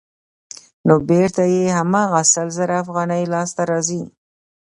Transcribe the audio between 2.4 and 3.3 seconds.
زره افغانۍ